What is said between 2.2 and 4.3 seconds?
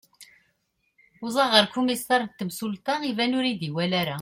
n temsulta iban ur iyi-iwali ara